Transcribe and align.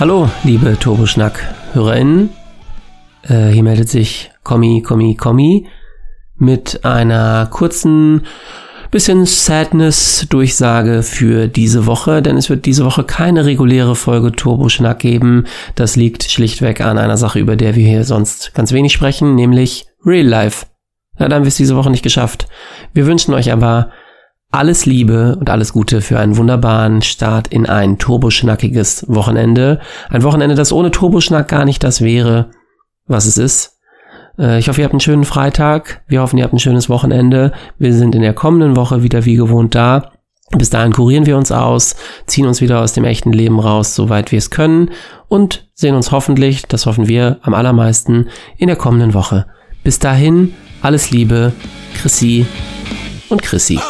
Hallo, 0.00 0.28
liebe 0.42 0.76
Turboschnack-HörerInnen. 0.76 2.30
Äh, 3.22 3.50
hier 3.50 3.62
meldet 3.62 3.88
sich 3.88 4.32
Kommi, 4.42 4.82
Kommi, 4.82 5.14
Kommi 5.14 5.68
mit 6.36 6.84
einer 6.84 7.46
kurzen 7.46 8.26
bisschen 8.90 9.24
Sadness-Durchsage 9.24 11.04
für 11.04 11.46
diese 11.46 11.86
Woche, 11.86 12.22
denn 12.22 12.36
es 12.36 12.50
wird 12.50 12.66
diese 12.66 12.84
Woche 12.84 13.04
keine 13.04 13.44
reguläre 13.44 13.94
Folge 13.94 14.32
Turboschnack 14.32 14.98
geben. 14.98 15.46
Das 15.76 15.94
liegt 15.94 16.24
schlichtweg 16.24 16.80
an 16.80 16.98
einer 16.98 17.16
Sache, 17.16 17.38
über 17.38 17.54
der 17.54 17.76
wir 17.76 17.86
hier 17.86 18.02
sonst 18.02 18.52
ganz 18.52 18.72
wenig 18.72 18.92
sprechen, 18.92 19.36
nämlich 19.36 19.86
Real 20.04 20.26
Life. 20.26 20.66
Ja, 21.20 21.28
dann 21.28 21.34
haben 21.34 21.44
wir 21.44 21.48
es 21.48 21.56
diese 21.56 21.76
Woche 21.76 21.90
nicht 21.90 22.02
geschafft. 22.02 22.48
Wir 22.92 23.06
wünschen 23.06 23.32
euch 23.32 23.52
aber 23.52 23.90
alles 24.54 24.86
Liebe 24.86 25.36
und 25.38 25.50
alles 25.50 25.72
Gute 25.72 26.00
für 26.00 26.20
einen 26.20 26.36
wunderbaren 26.36 27.02
Start 27.02 27.48
in 27.48 27.66
ein 27.66 27.98
turboschnackiges 27.98 29.04
Wochenende. 29.08 29.80
Ein 30.10 30.22
Wochenende, 30.22 30.54
das 30.54 30.72
ohne 30.72 30.92
Turboschnack 30.92 31.48
gar 31.48 31.64
nicht 31.64 31.82
das 31.82 32.00
wäre, 32.02 32.50
was 33.06 33.26
es 33.26 33.36
ist. 33.36 33.80
Äh, 34.38 34.60
ich 34.60 34.68
hoffe, 34.68 34.80
ihr 34.80 34.84
habt 34.84 34.94
einen 34.94 35.00
schönen 35.00 35.24
Freitag. 35.24 36.02
Wir 36.06 36.22
hoffen, 36.22 36.38
ihr 36.38 36.44
habt 36.44 36.54
ein 36.54 36.60
schönes 36.60 36.88
Wochenende. 36.88 37.50
Wir 37.78 37.92
sind 37.92 38.14
in 38.14 38.22
der 38.22 38.32
kommenden 38.32 38.76
Woche 38.76 39.02
wieder 39.02 39.24
wie 39.24 39.34
gewohnt 39.34 39.74
da. 39.74 40.12
Bis 40.56 40.70
dahin 40.70 40.92
kurieren 40.92 41.26
wir 41.26 41.36
uns 41.36 41.50
aus, 41.50 41.96
ziehen 42.26 42.46
uns 42.46 42.60
wieder 42.60 42.80
aus 42.80 42.92
dem 42.92 43.04
echten 43.04 43.32
Leben 43.32 43.58
raus, 43.58 43.96
soweit 43.96 44.30
wir 44.30 44.38
es 44.38 44.50
können 44.50 44.90
und 45.26 45.68
sehen 45.74 45.96
uns 45.96 46.12
hoffentlich, 46.12 46.66
das 46.66 46.86
hoffen 46.86 47.08
wir 47.08 47.38
am 47.42 47.54
allermeisten, 47.54 48.28
in 48.56 48.68
der 48.68 48.76
kommenden 48.76 49.14
Woche. 49.14 49.46
Bis 49.82 49.98
dahin, 49.98 50.54
alles 50.80 51.10
Liebe, 51.10 51.52
Chrissy 51.94 52.46
und 53.30 53.42
Chrissy. 53.42 53.80